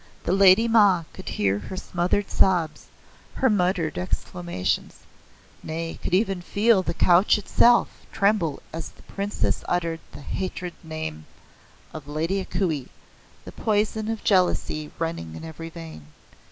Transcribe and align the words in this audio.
The 0.23 0.31
Lady 0.31 0.67
Ma 0.67 1.03
could 1.13 1.29
hear 1.29 1.59
her 1.59 1.77
smothered 1.77 2.31
sobs, 2.31 2.87
her 3.35 3.51
muttered 3.51 3.99
exclamations 3.99 5.01
nay 5.61 5.99
could 6.01 6.15
even 6.15 6.41
feel 6.41 6.81
the 6.81 6.95
couch 6.95 7.37
itself 7.37 7.87
tremble 8.11 8.63
as 8.73 8.89
the 8.89 9.03
Princess 9.03 9.63
uttered 9.69 9.99
the 10.13 10.21
hated 10.21 10.73
name 10.83 11.27
of 11.93 12.05
the 12.05 12.13
Lady 12.13 12.39
A 12.39 12.45
Kuei, 12.45 12.87
the 13.45 13.51
poison 13.51 14.07
of 14.09 14.23
jealousy 14.23 14.89
running 14.97 15.35
in 15.35 15.43
every 15.45 15.69
vein. 15.69 16.07